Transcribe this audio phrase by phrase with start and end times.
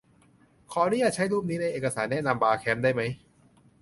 [0.71, 3.01] ขออนุญาตใช้รูปนี้ ในเอกสารแนะนำบาร์แคมป์ได้ไหม?